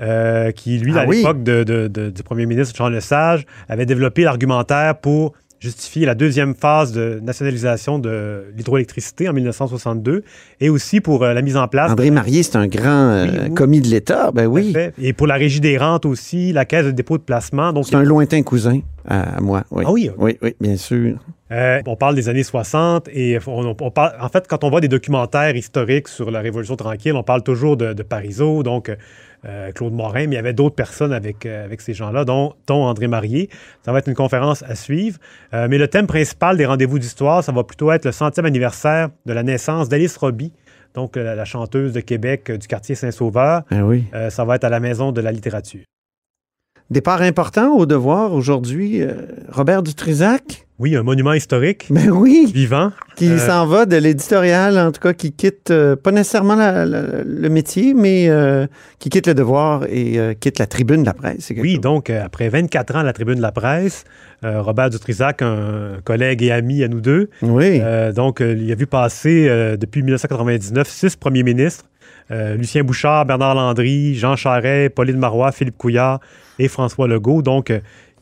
euh, 0.00 0.50
qui, 0.52 0.78
lui, 0.78 0.92
Ah 0.96 1.00
à 1.00 1.06
l'époque 1.06 1.42
de- 1.42 1.64
de- 1.64 1.88
de- 1.88 2.10
du 2.10 2.22
premier 2.22 2.46
ministre 2.46 2.74
Jean 2.76 2.88
Lesage, 2.88 3.46
avait 3.68 3.86
développé 3.86 4.24
l'argumentaire 4.24 4.98
pour 4.98 5.32
justifier 5.58 6.04
la 6.06 6.14
deuxième 6.14 6.54
phase 6.54 6.92
de 6.92 7.18
nationalisation 7.22 7.98
de 7.98 8.44
l'hydroélectricité 8.56 9.28
en 9.28 9.32
1962 9.32 10.22
et 10.60 10.68
aussi 10.68 11.00
pour 11.00 11.22
euh, 11.24 11.32
la 11.32 11.42
mise 11.42 11.56
en 11.56 11.66
place 11.68 11.90
André 11.92 12.10
Marier, 12.10 12.42
c'est 12.42 12.56
un 12.56 12.66
grand 12.66 12.90
euh, 13.10 13.24
Oui, 13.26 13.38
oui. 13.48 13.54
commis 13.54 13.80
de 13.80 13.88
l'État. 13.88 14.30
Ben 14.32 14.46
oui. 14.46 14.74
Et 15.00 15.12
pour 15.12 15.26
la 15.26 15.34
régie 15.34 15.60
des 15.60 15.78
rentes 15.78 16.04
aussi, 16.06 16.52
la 16.52 16.64
caisse 16.64 16.86
de 16.86 16.90
dépôt 16.90 17.16
de 17.18 17.22
placement. 17.22 17.72
Donc, 17.72 17.86
C'est 17.86 17.94
un 17.96 18.02
lointain 18.02 18.42
cousin 18.42 18.80
à, 19.08 19.36
à 19.36 19.40
moi. 19.40 19.64
Oui. 19.70 19.84
Ah 19.86 19.92
oui, 19.92 20.10
oui, 20.18 20.36
oui, 20.42 20.54
bien 20.60 20.76
sûr. 20.76 21.16
Euh, 21.52 21.80
on 21.86 21.94
parle 21.96 22.16
des 22.16 22.28
années 22.28 22.42
60 22.42 23.08
et 23.12 23.38
on, 23.46 23.74
on 23.80 23.90
parle, 23.90 24.12
en 24.20 24.28
fait, 24.28 24.46
quand 24.48 24.64
on 24.64 24.70
voit 24.70 24.80
des 24.80 24.88
documentaires 24.88 25.54
historiques 25.54 26.08
sur 26.08 26.30
la 26.30 26.40
Révolution 26.40 26.74
tranquille, 26.76 27.12
on 27.14 27.22
parle 27.22 27.42
toujours 27.42 27.76
de, 27.76 27.92
de 27.92 28.02
Parisot. 28.02 28.62
Donc, 28.64 28.90
euh, 29.46 29.72
Claude 29.72 29.92
Morin, 29.92 30.26
mais 30.26 30.34
il 30.34 30.34
y 30.34 30.38
avait 30.38 30.52
d'autres 30.52 30.74
personnes 30.74 31.12
avec, 31.12 31.46
euh, 31.46 31.64
avec 31.64 31.80
ces 31.80 31.94
gens-là, 31.94 32.24
dont, 32.24 32.54
dont 32.66 32.84
André 32.84 33.06
Marié. 33.06 33.48
Ça 33.84 33.92
va 33.92 33.98
être 34.00 34.08
une 34.08 34.14
conférence 34.14 34.62
à 34.62 34.74
suivre. 34.74 35.18
Euh, 35.54 35.68
mais 35.70 35.78
le 35.78 35.88
thème 35.88 36.06
principal 36.06 36.56
des 36.56 36.66
rendez-vous 36.66 36.98
d'histoire, 36.98 37.44
ça 37.44 37.52
va 37.52 37.64
plutôt 37.64 37.92
être 37.92 38.04
le 38.04 38.12
centième 38.12 38.46
anniversaire 38.46 39.10
de 39.24 39.32
la 39.32 39.42
naissance 39.42 39.88
d'Alice 39.88 40.16
Roby, 40.16 40.52
donc 40.94 41.16
la, 41.16 41.34
la 41.34 41.44
chanteuse 41.44 41.92
de 41.92 42.00
Québec 42.00 42.50
du 42.50 42.66
quartier 42.66 42.94
Saint-Sauveur. 42.94 43.62
Ben 43.70 43.82
oui. 43.82 44.04
Ça 44.30 44.44
va 44.44 44.56
être 44.56 44.64
à 44.64 44.68
la 44.68 44.80
Maison 44.80 45.12
de 45.12 45.20
la 45.20 45.32
littérature. 45.32 45.84
Départ 46.90 47.22
important 47.22 47.74
au 47.76 47.86
devoir 47.86 48.32
aujourd'hui, 48.32 49.02
Robert 49.48 49.82
Dutrisac? 49.82 50.65
Oui, 50.78 50.94
un 50.94 51.02
monument 51.02 51.32
historique 51.32 51.86
Ben 51.90 52.10
oui, 52.10 52.50
vivant. 52.54 52.92
qui 53.16 53.30
Euh, 53.30 53.38
s'en 53.38 53.66
va 53.66 53.86
de 53.86 53.96
l'éditorial, 53.96 54.78
en 54.78 54.92
tout 54.92 55.00
cas, 55.00 55.14
qui 55.14 55.32
quitte 55.32 55.70
euh, 55.70 55.96
pas 55.96 56.12
nécessairement 56.12 56.54
la- 56.54 56.84
la- 56.84 57.22
le 57.24 57.48
métier, 57.48 57.94
mais 57.94 58.28
euh, 58.28 58.66
qui 58.98 59.08
quitte 59.08 59.26
le 59.26 59.34
devoir 59.34 59.84
et 59.88 60.36
quitte 60.38 60.58
la 60.58 60.66
tribune 60.66 61.00
de 61.00 61.06
la 61.06 61.14
presse. 61.14 61.50
Oui, 61.56 61.72
chose. 61.74 61.80
donc 61.80 62.10
après 62.10 62.48
24 62.50 62.96
ans 62.96 62.98
à 62.98 63.04
la 63.04 63.12
tribune 63.14 63.36
de 63.36 63.42
la 63.42 63.52
presse, 63.52 64.04
Robert 64.42 64.90
Dutrisac, 64.90 65.40
un 65.42 65.96
collègue 66.04 66.42
et 66.42 66.52
ami 66.52 66.84
à 66.84 66.88
nous 66.88 67.00
deux, 67.00 67.30
Oui. 67.42 67.80
donc 68.14 68.40
il 68.40 68.70
a 68.70 68.74
vu 68.74 68.86
passer 68.86 69.48
depuis 69.78 70.02
1999 70.02 70.86
six 70.88 71.16
premiers 71.16 71.42
ministres. 71.42 71.84
Lucien 72.30 72.82
Bouchard, 72.84 73.24
Bernard 73.24 73.54
Landry, 73.54 74.14
Jean 74.14 74.36
Charest, 74.36 74.94
Pauline 74.94 75.18
Marois, 75.18 75.52
Philippe 75.52 75.78
Couillard 75.78 76.20
et 76.58 76.68
François 76.68 77.06
Legault. 77.08 77.40
Donc, 77.42 77.72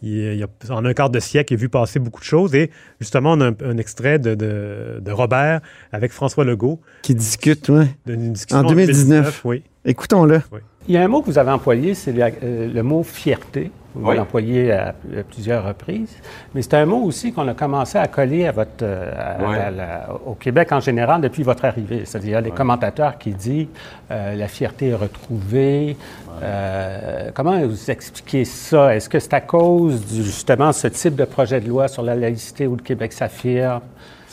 il, 0.02 0.16
il 0.34 0.42
a, 0.42 0.46
en 0.74 0.84
un 0.84 0.92
quart 0.94 1.10
de 1.10 1.20
siècle, 1.20 1.52
il 1.52 1.56
a 1.56 1.60
vu 1.60 1.68
passer 1.68 1.98
beaucoup 1.98 2.20
de 2.20 2.24
choses. 2.26 2.54
Et 2.54 2.70
justement, 3.00 3.32
on 3.32 3.40
a 3.40 3.46
un, 3.48 3.54
un 3.64 3.76
extrait 3.78 4.18
de, 4.18 4.34
de- 4.34 4.98
de 5.00 5.10
Robert 5.12 5.60
avec 5.92 6.12
François 6.12 6.44
Legault. 6.44 6.80
qui 7.02 7.14
discute, 7.14 7.70
discussion 8.06 8.58
En 8.58 8.64
2019. 8.64 9.42
Oui. 9.44 9.62
Écoutons-le. 9.84 10.40
Il 10.88 10.94
y 10.94 10.98
a 10.98 11.02
un 11.02 11.08
mot 11.08 11.20
que 11.22 11.26
vous 11.26 11.38
avez 11.38 11.50
employé, 11.50 11.94
c'est 11.94 12.12
la- 12.12 12.30
euh, 12.42 12.72
le 12.72 12.82
mot 12.82 13.02
fierté. 13.02 13.70
Vous 13.94 14.08
Oui. 14.10 14.16
l'employez 14.16 14.72
à, 14.72 14.92
plusieurs 15.30 15.64
reprises. 15.66 16.16
Mais 16.54 16.62
c'est 16.62 16.74
un 16.74 16.84
mot 16.84 17.02
aussi 17.04 17.32
qu'on 17.32 17.46
a 17.46 17.54
commencé 17.54 17.96
à 17.96 18.08
coller 18.08 18.46
à 18.46 18.52
votre, 18.52 18.82
euh, 18.82 19.12
à- 19.16 20.08
à 20.08 20.12
au 20.26 20.34
Québec 20.34 20.72
en 20.72 20.80
général 20.80 21.20
depuis 21.20 21.44
votre 21.44 21.64
arrivée. 21.64 22.02
C'est-à-dire 22.04 22.40
les 22.40 22.50
commentateurs 22.50 23.16
qui 23.18 23.30
disent 23.30 23.68
euh, 24.10 24.34
la 24.34 24.48
fierté 24.48 24.88
est 24.88 24.94
retrouvée. 24.94 25.96
Euh, 26.42 27.30
comment 27.34 27.60
vous 27.66 27.90
expliquez 27.90 28.44
ça? 28.44 28.94
Est-ce 28.96 29.08
que 29.08 29.20
c'est 29.20 29.34
à 29.34 29.40
cause 29.40 30.04
du, 30.04 30.24
justement 30.24 30.72
ce 30.72 30.88
type 30.88 31.14
de 31.14 31.24
projet 31.24 31.60
de 31.60 31.68
loi 31.68 31.86
sur 31.88 32.02
la 32.02 32.16
laïcité 32.16 32.66
où 32.66 32.74
le 32.76 32.82
Québec 32.82 33.12
s'affirme? 33.12 33.80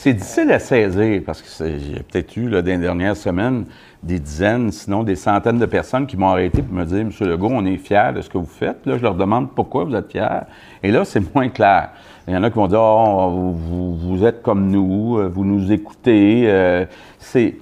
C'est 0.02 0.14
difficile 0.14 0.50
à 0.50 0.58
saisir 0.58 1.22
parce 1.24 1.40
que 1.40 1.48
j'ai 1.78 2.02
peut-être 2.02 2.36
eu, 2.36 2.48
là, 2.48 2.60
dans 2.60 2.72
les 2.72 2.78
dernières 2.78 3.16
semaines, 3.16 3.66
des 4.02 4.18
dizaines, 4.18 4.72
sinon 4.72 5.04
des 5.04 5.14
centaines 5.14 5.60
de 5.60 5.66
personnes 5.66 6.08
qui 6.08 6.16
m'ont 6.16 6.30
arrêté 6.30 6.60
pour 6.60 6.74
me 6.74 6.84
dire 6.84 7.04
Monsieur 7.04 7.24
Legault, 7.28 7.50
on 7.52 7.64
est 7.64 7.76
fiers 7.76 8.10
de 8.12 8.20
ce 8.20 8.28
que 8.28 8.36
vous 8.36 8.44
faites. 8.44 8.84
Là, 8.84 8.96
je 8.96 9.02
leur 9.04 9.14
demande 9.14 9.52
pourquoi 9.54 9.84
vous 9.84 9.94
êtes 9.94 10.10
fiers. 10.10 10.40
Et 10.82 10.90
là, 10.90 11.04
c'est 11.04 11.32
moins 11.32 11.48
clair. 11.50 11.90
Il 12.26 12.34
y 12.34 12.36
en 12.36 12.42
a 12.42 12.50
qui 12.50 12.56
vont 12.56 12.66
dire 12.66 12.80
Oh, 12.82 13.54
vous, 13.54 14.24
êtes 14.24 14.42
comme 14.42 14.72
nous, 14.72 15.18
euh, 15.18 15.28
vous 15.28 15.44
nous 15.44 15.70
écoutez. 15.70 16.46
Euh, 16.46 16.84
c'est. 17.20 17.54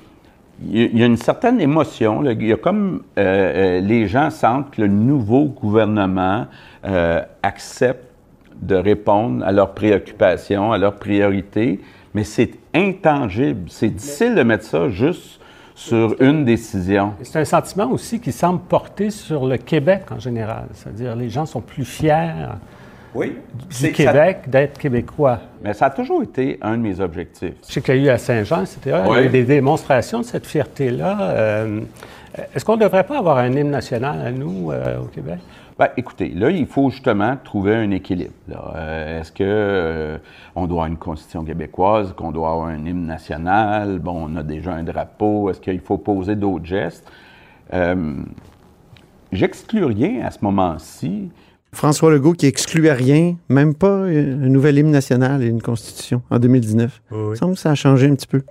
Il 0.66 0.98
y 0.98 1.02
a- 1.02 1.06
une 1.06 1.18
certaine 1.18 1.60
émotion. 1.60 2.24
Il 2.24 2.42
y 2.42 2.52
a 2.54 2.56
comme 2.56 3.02
euh, 3.18 3.80
les 3.82 4.06
gens 4.08 4.30
sentent 4.30 4.70
que 4.70 4.80
le 4.80 4.88
nouveau 4.88 5.44
gouvernement 5.44 6.46
accepte 7.42 8.06
de 8.62 8.76
répondre 8.76 9.44
à 9.44 9.52
leurs 9.52 9.74
préoccupations, 9.74 10.72
à 10.72 10.78
leurs 10.78 10.94
priorités, 10.94 11.80
mais 12.14 12.24
c'est 12.24 12.50
intangible. 12.74 13.68
C'est 13.68 13.88
difficile 13.88 14.34
de 14.34 14.42
mettre 14.42 14.64
ça 14.64 14.88
juste 14.88 15.40
sur 15.74 16.14
une 16.20 16.44
décision. 16.44 17.14
C'est 17.22 17.38
un 17.38 17.44
sentiment 17.44 17.90
aussi 17.90 18.20
qui 18.20 18.32
semble 18.32 18.60
porter 18.60 19.10
sur 19.10 19.46
le 19.46 19.56
Québec 19.56 20.02
en 20.10 20.18
général. 20.18 20.64
C'est-à-dire 20.74 21.16
les 21.16 21.30
gens 21.30 21.46
sont 21.46 21.60
plus 21.62 21.84
fiers 21.86 22.32
Oui. 23.14 23.36
du 23.80 23.92
Québec 23.92 24.42
d'être 24.48 24.78
québécois. 24.78 25.38
mais 25.62 25.72
ça 25.72 25.86
a 25.86 25.90
toujours 25.90 26.22
été 26.22 26.58
un 26.60 26.76
de 26.76 26.82
mes 26.82 27.00
objectifs. 27.00 27.54
Je 27.66 27.72
sais 27.72 27.80
qu'il 27.80 27.96
y 27.96 27.98
a 28.00 28.02
eu 28.02 28.08
à 28.10 28.18
Saint-Jean, 28.18 28.62
etc. 28.62 28.78
Il 29.06 29.12
y 29.12 29.16
a 29.16 29.22
eu 29.22 29.28
des 29.30 29.44
démonstrations 29.44 30.18
de 30.20 30.24
cette 30.24 30.46
fierté-là. 30.46 31.16
Euh, 31.30 31.80
Est-ce 32.54 32.64
qu'on 32.64 32.76
ne 32.76 32.82
devrait 32.82 33.04
pas 33.04 33.18
avoir 33.18 33.38
un 33.38 33.50
hymne 33.50 33.70
national 33.70 34.20
à 34.26 34.30
nous 34.30 34.70
euh, 34.70 34.98
au 35.00 35.04
Québec? 35.06 35.38
Ben, 35.80 35.88
écoutez, 35.96 36.28
là, 36.28 36.50
il 36.50 36.66
faut 36.66 36.90
justement 36.90 37.38
trouver 37.42 37.74
un 37.74 37.90
équilibre. 37.90 38.34
Euh, 38.74 39.18
Est-ce 39.18 39.32
que 39.32 39.42
euh, 39.42 40.18
on 40.54 40.66
doit 40.66 40.82
avoir 40.82 40.86
une 40.88 40.98
constitution 40.98 41.42
québécoise, 41.42 42.12
qu'on 42.12 42.32
doit 42.32 42.50
avoir 42.50 42.66
un 42.66 42.84
hymne 42.84 43.06
national? 43.06 43.98
Bon, 43.98 44.28
on 44.28 44.36
a 44.36 44.42
déjà 44.42 44.74
un 44.74 44.82
drapeau. 44.82 45.48
Est-ce 45.48 45.58
qu'il 45.58 45.80
faut 45.80 45.96
poser 45.96 46.36
d'autres 46.36 46.66
gestes? 46.66 47.10
Euh, 47.72 48.14
J'exclus 49.32 49.84
rien 49.86 50.22
à 50.26 50.30
ce 50.30 50.40
moment-ci. 50.42 51.30
François 51.72 52.10
Legault 52.10 52.32
qui 52.32 52.46
excluait 52.46 52.92
rien, 52.92 53.36
même 53.48 53.74
pas 53.74 53.86
euh, 54.00 54.44
un 54.44 54.48
nouvel 54.48 54.78
hymne 54.78 54.90
national 54.90 55.42
et 55.42 55.46
une 55.46 55.62
constitution 55.62 56.22
en 56.30 56.38
2019. 56.38 57.00
Oui, 57.12 57.18
oui. 57.20 57.34
Il 57.34 57.38
semble 57.38 57.54
que 57.54 57.60
ça 57.60 57.70
a 57.70 57.74
changé 57.74 58.06
un 58.08 58.14
petit 58.14 58.26
peu. 58.26 58.42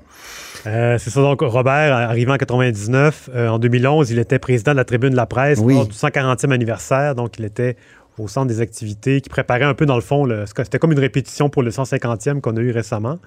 Euh, 0.67 0.97
c'est 0.97 1.09
ça, 1.09 1.21
donc 1.21 1.39
Robert, 1.41 1.93
arrivant 1.95 2.33
en 2.33 2.37
99, 2.37 3.29
euh, 3.33 3.47
en 3.49 3.59
2011, 3.59 4.11
il 4.11 4.19
était 4.19 4.39
président 4.39 4.71
de 4.71 4.77
la 4.77 4.85
Tribune 4.85 5.11
de 5.11 5.15
la 5.15 5.25
presse 5.25 5.59
Oui. 5.61 5.73
lors 5.75 5.87
du 5.87 5.93
140e 5.93 6.51
anniversaire, 6.51 7.15
donc 7.15 7.37
il 7.39 7.45
était 7.45 7.75
au 8.19 8.27
centre 8.27 8.47
des 8.47 8.61
activités, 8.61 9.21
qui 9.21 9.29
préparait 9.29 9.63
un 9.65 9.73
peu, 9.73 9.85
dans 9.85 9.95
le 9.95 10.01
fond, 10.01 10.27
c'était 10.55 10.79
comme 10.79 10.91
une 10.91 10.99
répétition 10.99 11.49
pour 11.49 11.63
le 11.63 11.71
150e 11.71 12.41
qu'on 12.41 12.55
a 12.57 12.59
eu 12.61 12.71
récemment. 12.71 13.19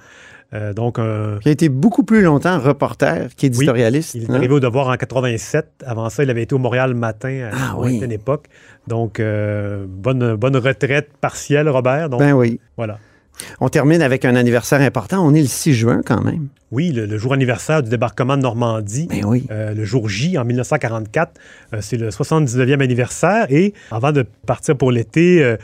Euh, 0.55 0.75
donc, 0.75 0.99
Il 0.99 1.49
a 1.49 1.51
été 1.51 1.69
beaucoup 1.71 2.03
plus 2.05 2.21
longtemps 2.23 2.59
reporter 2.59 3.35
qu'éditorialiste. 3.37 4.15
il 4.15 4.25
est 4.25 4.31
hein? 4.31 4.35
arrivé 4.35 4.53
au 4.53 4.61
devoir 4.61 4.89
en 4.89 4.97
87. 4.97 5.67
Avant 5.87 6.11
ça, 6.11 6.23
il 6.25 6.31
avait 6.31 6.43
été 6.43 6.55
au 6.55 6.59
Montréal 6.59 6.95
matin 6.95 7.49
à 7.51 7.57
Ah 7.57 7.75
une 7.89 8.05
oui. 8.05 8.13
époque. 8.13 8.47
Donc, 8.87 9.19
euh, 9.19 9.87
bonne, 9.89 10.35
bonne 10.37 10.57
retraite 10.57 11.09
partielle, 11.21 11.69
Robert. 11.71 12.11
Donc, 12.11 12.21
Ben 12.21 12.33
oui. 12.35 12.61
voilà. 12.77 12.99
On 13.61 13.69
termine 13.69 14.03
avec 14.03 14.25
un 14.25 14.37
anniversaire 14.37 14.81
important. 14.81 15.25
On 15.27 15.35
est 15.35 15.43
le 15.43 15.47
6 15.47 15.75
juin 15.75 16.01
quand 16.05 16.23
même. 16.23 16.49
Oui, 16.73 16.91
le, 16.91 17.05
le 17.05 17.19
jour 17.19 17.35
anniversaire 17.35 17.83
du 17.83 17.91
débarquement 17.91 18.35
de 18.39 18.43
Normandie. 18.43 19.07
Ben 19.07 19.25
oui. 19.27 19.47
Euh, 19.51 19.75
le 19.75 19.85
jour 19.85 20.09
J 20.09 20.39
en 20.39 20.45
1944. 20.47 21.33
Euh, 21.75 21.79
c'est 21.83 21.99
le 21.99 22.09
79e 22.09 22.83
anniversaire. 22.83 23.47
Et 23.51 23.75
avant 23.91 24.11
de 24.11 24.25
partir 24.47 24.75
pour 24.79 24.91
l'été, 24.91 25.45
euh, 25.45 25.59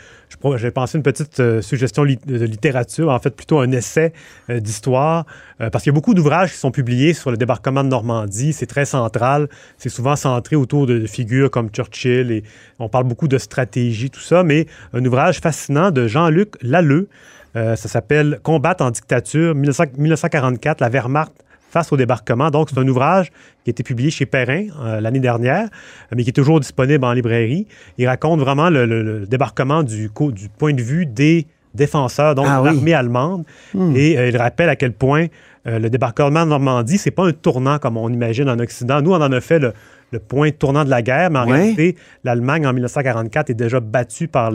j'ai 0.56 0.70
pensé 0.70 0.98
une 0.98 1.02
petite 1.02 1.62
suggestion 1.62 2.04
de 2.04 2.44
littérature, 2.44 3.08
en 3.08 3.18
fait 3.18 3.30
plutôt 3.30 3.60
un 3.60 3.72
essai 3.72 4.12
d'histoire, 4.50 5.24
parce 5.58 5.82
qu'il 5.82 5.90
y 5.90 5.94
a 5.94 5.98
beaucoup 5.98 6.12
d'ouvrages 6.12 6.52
qui 6.52 6.58
sont 6.58 6.70
publiés 6.70 7.14
sur 7.14 7.30
le 7.30 7.38
débarquement 7.38 7.82
de 7.82 7.88
Normandie. 7.88 8.52
C'est 8.52 8.66
très 8.66 8.84
central. 8.84 9.48
C'est 9.78 9.88
souvent 9.88 10.16
centré 10.16 10.54
autour 10.54 10.86
de, 10.86 10.98
de 10.98 11.06
figures 11.06 11.50
comme 11.50 11.70
Churchill 11.70 12.30
et 12.30 12.44
on 12.78 12.90
parle 12.90 13.04
beaucoup 13.04 13.26
de 13.26 13.38
stratégie, 13.38 14.10
tout 14.10 14.20
ça. 14.20 14.42
Mais 14.42 14.66
un 14.92 15.02
ouvrage 15.02 15.40
fascinant 15.40 15.90
de 15.90 16.06
Jean-Luc 16.06 16.56
Lalleux. 16.60 17.08
Euh, 17.56 17.76
ça 17.76 17.88
s'appelle 17.88 18.40
Combattre 18.42 18.84
en 18.84 18.90
dictature, 18.90 19.54
1900 19.54 19.84
1944, 19.98 20.80
la 20.80 20.88
Wehrmacht 20.88 21.32
face 21.70 21.92
au 21.92 21.96
débarquement. 21.96 22.50
Donc, 22.50 22.70
c'est 22.70 22.78
un 22.78 22.88
ouvrage 22.88 23.30
qui 23.64 23.68
a 23.68 23.72
été 23.72 23.82
publié 23.82 24.10
chez 24.10 24.24
Perrin 24.26 24.66
euh, 24.80 25.00
l'année 25.00 25.20
dernière, 25.20 25.68
mais 26.14 26.22
qui 26.24 26.30
est 26.30 26.32
toujours 26.32 26.60
disponible 26.60 27.04
en 27.04 27.12
librairie. 27.12 27.66
Il 27.98 28.06
raconte 28.06 28.40
vraiment 28.40 28.70
le, 28.70 28.86
le- 28.86 29.02
le 29.02 29.26
débarquement 29.26 29.82
du, 29.82 30.10
point 30.58 30.72
de 30.72 30.82
vue 30.82 31.04
des 31.06 31.46
défenseurs, 31.74 32.34
donc 32.34 32.46
Ah 32.48 32.58
de 32.62 32.68
oui. 32.68 32.74
l'armée 32.74 32.94
allemande. 32.94 33.44
Et 33.94 34.18
euh, 34.18 34.28
il 34.30 34.36
rappelle 34.36 34.70
à 34.70 34.76
quel 34.76 34.92
point 34.92 35.26
euh, 35.66 35.78
le 35.78 35.90
débarquement 35.90 36.44
de 36.44 36.50
Normandie, 36.50 36.96
c'est 36.96 37.10
pas 37.10 37.26
un 37.26 37.32
tournant 37.32 37.78
comme 37.78 37.98
on 37.98 38.08
imagine 38.08 38.48
en 38.48 38.58
Occident. 38.58 39.02
Nous, 39.02 39.12
on 39.12 39.16
en 39.20 39.30
a 39.32 39.40
fait 39.42 39.58
le, 39.58 39.72
le 40.10 40.18
point 40.18 40.50
tournant 40.50 40.84
de 40.84 40.90
la 40.90 41.02
guerre, 41.02 41.30
mais 41.30 41.38
en 41.38 41.46
Ouais. 41.48 41.58
réalité, 41.58 41.96
l'Allemagne 42.24 42.66
en 42.66 42.72
1944 42.72 43.50
est 43.50 43.54
déjà 43.54 43.80
battue 43.80 44.26
par 44.28 44.50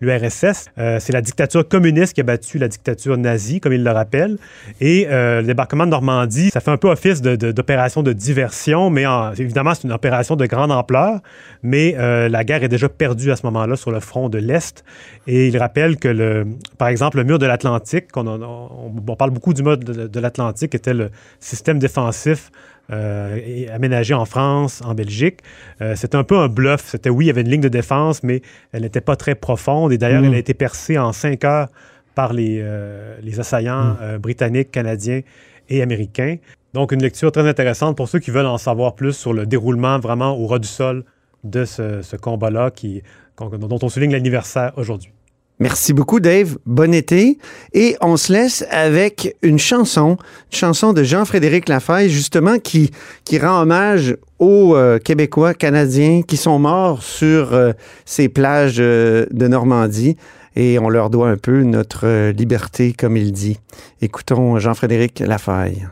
l'URSS. 0.00 0.66
Euh, 0.78 0.98
c'est 1.00 1.12
la 1.12 1.20
dictature 1.22 1.66
communiste 1.66 2.12
qui 2.14 2.20
a 2.20 2.24
battu 2.24 2.58
la 2.58 2.68
dictature 2.68 3.16
nazie, 3.16 3.60
comme 3.60 3.72
il 3.72 3.82
le 3.82 3.90
rappelle. 3.90 4.36
Et 4.80 5.06
euh, 5.10 5.40
le 5.40 5.46
débarquement 5.48 5.86
de 5.86 5.90
Normandie, 5.90 6.50
ça 6.50 6.60
fait 6.60 6.70
un 6.70 6.76
peu 6.76 6.88
office 6.88 7.22
de- 7.22 7.36
de- 7.36 7.52
d'opération 7.52 8.02
de, 8.02 8.12
diversion, 8.12 8.90
mais 8.90 9.06
en- 9.06 9.32
évidemment, 9.32 9.74
c'est 9.74 9.84
une 9.84 9.92
opération 9.92 10.36
de 10.36 10.46
grande 10.46 10.70
ampleur. 10.72 11.20
Mais 11.62 11.94
euh, 11.98 12.28
la 12.28 12.44
guerre 12.44 12.62
est 12.62 12.68
déjà 12.68 12.88
perdue 12.88 13.30
à 13.30 13.36
ce 13.36 13.44
moment-là 13.46 13.76
sur 13.76 13.90
le 13.90 14.00
front 14.00 14.28
de 14.28 14.38
l'Est. 14.38 14.84
Et 15.26 15.48
il 15.48 15.56
rappelle 15.58 15.96
que, 15.96 16.08
le, 16.08 16.46
par 16.78 16.88
exemple, 16.88 17.16
le 17.16 17.24
mur 17.24 17.38
de 17.38 17.46
l'Atlantique, 17.46 18.06
on, 18.16 18.26
on 18.26 19.16
parle 19.16 19.30
beaucoup 19.30 19.54
du 19.54 19.62
mur 19.62 19.78
de, 19.78 20.06
de 20.06 20.20
l'Atlantique, 20.20 20.74
était 20.74 20.94
le 20.94 21.10
système 21.40 21.78
défensif 21.78 22.50
euh, 22.92 23.36
et 23.44 23.68
aménagé 23.70 24.14
en 24.14 24.24
France, 24.24 24.82
en 24.84 24.94
Belgique. 24.94 25.40
Euh, 25.80 25.94
c'était 25.96 26.16
un 26.16 26.24
peu 26.24 26.36
un 26.38 26.48
bluff. 26.48 26.84
C'était 26.86 27.10
oui, 27.10 27.24
il 27.24 27.28
y 27.28 27.30
avait 27.30 27.40
une 27.42 27.50
ligne 27.50 27.60
de 27.60 27.68
défense, 27.68 28.22
mais 28.22 28.42
elle 28.72 28.82
n'était 28.82 29.00
pas 29.00 29.16
très 29.16 29.34
profonde. 29.34 29.92
Et 29.92 29.98
d'ailleurs, 29.98 30.22
Mm. 30.22 30.26
elle 30.26 30.34
a 30.34 30.38
été 30.38 30.54
percée 30.54 30.98
en 30.98 31.12
cinq 31.12 31.44
heures 31.44 31.68
par 32.14 32.32
les, 32.32 32.60
euh, 32.62 33.16
les 33.22 33.40
assaillants 33.40 33.84
Mm. 33.84 33.96
euh, 34.02 34.18
britanniques, 34.18 34.70
canadiens 34.70 35.20
et 35.68 35.82
américains. 35.82 36.36
Donc, 36.74 36.92
une 36.92 37.02
lecture 37.02 37.32
très 37.32 37.48
intéressante 37.48 37.96
pour 37.96 38.08
ceux 38.08 38.18
qui 38.18 38.30
veulent 38.30 38.46
en 38.46 38.58
savoir 38.58 38.94
plus 38.94 39.12
sur 39.14 39.32
le 39.32 39.46
déroulement 39.46 39.98
vraiment 39.98 40.36
au 40.38 40.46
ras 40.46 40.58
du 40.58 40.68
sol 40.68 41.04
de 41.44 41.64
ce, 41.64 42.02
ce 42.02 42.16
combat-là 42.16 42.70
qui, 42.70 43.02
dont 43.38 43.78
on 43.82 43.88
souligne 43.88 44.12
l'anniversaire 44.12 44.72
aujourd'hui. 44.76 45.10
Merci 45.58 45.94
beaucoup, 45.94 46.20
Dave. 46.20 46.58
Bon 46.66 46.92
été. 46.92 47.38
Et 47.72 47.96
on 48.02 48.16
se 48.18 48.32
laisse 48.32 48.64
avec 48.70 49.36
une 49.42 49.58
chanson, 49.58 50.18
une 50.52 50.58
chanson 50.58 50.92
de 50.92 51.02
Jean-Frédéric 51.02 51.68
Lafaille, 51.68 52.10
justement, 52.10 52.58
qui, 52.58 52.90
qui 53.24 53.38
rend 53.38 53.62
hommage 53.62 54.16
aux 54.38 54.76
euh, 54.76 54.98
Québécois, 54.98 55.54
Canadiens 55.54 56.20
qui 56.22 56.36
sont 56.36 56.58
morts 56.58 57.02
sur 57.02 57.54
euh, 57.54 57.72
ces 58.04 58.28
plages 58.28 58.76
euh, 58.80 59.24
de 59.30 59.48
Normandie. 59.48 60.16
Et 60.56 60.78
on 60.78 60.88
leur 60.90 61.10
doit 61.10 61.28
un 61.28 61.36
peu 61.36 61.62
notre 61.62 62.30
liberté, 62.30 62.92
comme 62.92 63.16
il 63.16 63.32
dit. 63.32 63.58
Écoutons 64.00 64.58
Jean-Frédéric 64.58 65.20
Lafaille. 65.20 65.86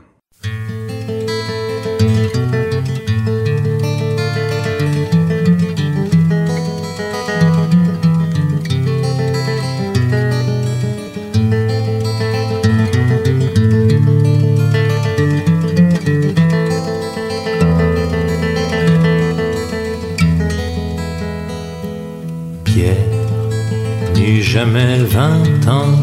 Jamais 24.65 25.05
vingt 25.17 25.69
ans, 25.69 25.99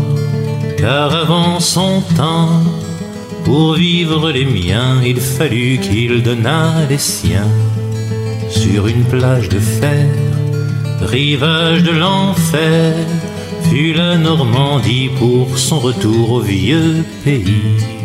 car 0.78 1.16
avant 1.16 1.60
son 1.60 2.02
temps, 2.16 2.62
pour 3.44 3.74
vivre 3.74 4.30
les 4.30 4.46
miens, 4.46 5.02
il 5.04 5.20
fallut 5.20 5.80
qu'il 5.80 6.22
donnât 6.22 6.86
les 6.88 7.00
siens. 7.00 7.54
Sur 8.50 8.86
une 8.86 9.04
plage 9.06 9.50
de 9.50 9.60
fer, 9.60 10.08
rivage 11.02 11.82
de 11.82 11.92
l'enfer, 11.92 12.94
fut 13.70 13.94
la 13.94 14.18
Normandie 14.18 15.10
pour 15.18 15.58
son 15.58 15.80
retour 15.80 16.32
au 16.32 16.42
vieux 16.42 17.04
pays. 17.24 18.01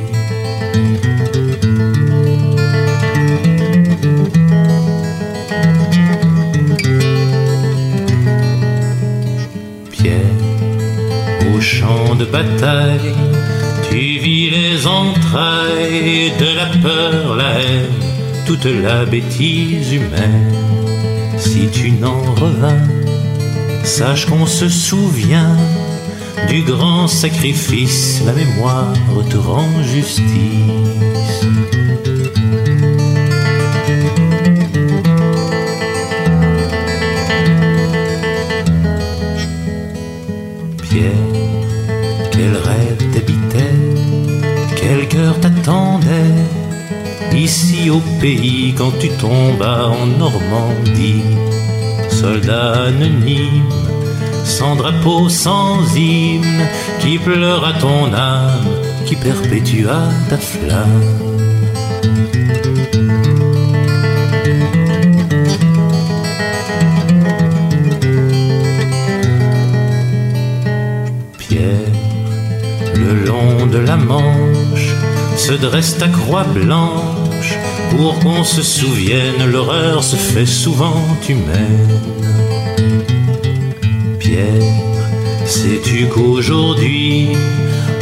De 12.18 12.24
bataille, 12.24 13.14
tu 13.90 13.96
vis 13.96 14.50
les 14.50 14.86
entrailles 14.86 16.32
de 16.38 16.56
la 16.56 16.66
peur, 16.82 17.36
la 17.36 17.60
haine, 17.60 17.90
toute 18.46 18.64
la 18.64 19.04
bêtise 19.04 19.92
humaine. 19.92 20.52
Si 21.38 21.68
tu 21.68 21.92
n'en 21.92 22.20
revins, 22.34 22.88
sache 23.84 24.26
qu'on 24.26 24.46
se 24.46 24.68
souvient 24.68 25.56
du 26.48 26.62
grand 26.62 27.08
sacrifice, 27.08 28.22
la 28.24 28.32
mémoire 28.32 28.94
te 29.30 29.36
rend 29.36 29.68
justice. 29.82 31.46
Tombas 49.20 49.88
en 49.88 50.06
Normandie. 50.18 51.24
Soldat 52.10 52.86
anonyme, 52.88 53.64
sans 54.44 54.76
drapeau, 54.76 55.28
sans 55.28 55.94
hymne, 55.94 56.66
qui 57.00 57.18
pleure 57.18 57.64
à 57.64 57.72
ton 57.74 58.12
âme, 58.14 58.70
qui 59.04 59.16
perpétua 59.16 59.98
ta 60.30 60.38
flamme. 60.38 61.02
Pierre, 71.38 71.92
le 72.94 73.26
long 73.26 73.66
de 73.66 73.78
la 73.78 73.96
Manche, 73.96 74.94
se 75.36 75.52
dresse 75.52 75.98
ta 75.98 76.08
croix 76.08 76.44
blanche, 76.44 77.25
pour 77.90 78.18
qu'on 78.20 78.44
se 78.44 78.62
souvienne, 78.62 79.50
l'horreur 79.50 80.02
se 80.02 80.16
fait 80.16 80.46
souvent 80.46 81.02
humaine. 81.28 82.00
Pierre, 84.18 84.72
sais-tu 85.44 86.06
qu'aujourd'hui, 86.06 87.28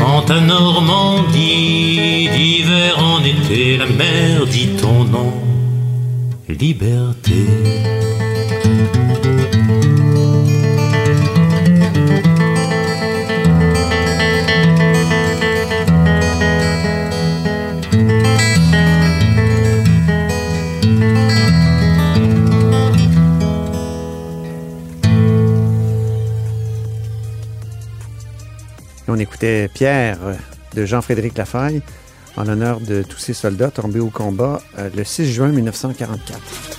en 0.05 0.23
ta 0.23 0.41
Normandie, 0.41 2.29
d'hiver 2.37 2.99
en 2.99 3.21
été, 3.25 3.77
la 3.77 3.87
mer 3.87 4.47
dit 4.47 4.69
ton 4.81 5.05
nom, 5.05 5.33
liberté. 6.49 7.94
Pierre 29.75 30.19
de 30.75 30.85
Jean-Frédéric 30.87 31.37
Lafaille 31.37 31.83
en 32.37 32.45
l'honneur 32.45 32.81
de 32.81 33.03
tous 33.03 33.19
ces 33.19 33.35
soldats 33.35 33.71
tombés 33.71 34.01
au 34.01 34.11
combat 34.11 34.61
euh, 34.79 34.89
le 34.97 35.05
6 35.05 35.33
juin 35.33 35.49
1944. 35.49 36.74